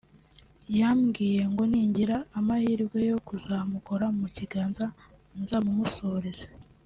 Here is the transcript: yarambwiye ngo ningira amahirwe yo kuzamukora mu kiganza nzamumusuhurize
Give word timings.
yarambwiye 0.77 1.41
ngo 1.51 1.63
ningira 1.71 2.17
amahirwe 2.39 2.99
yo 3.11 3.17
kuzamukora 3.27 4.05
mu 4.19 4.27
kiganza 4.35 4.85
nzamumusuhurize 5.41 6.47